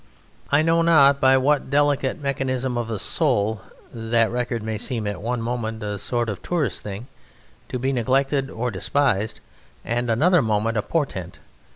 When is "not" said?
0.81-1.21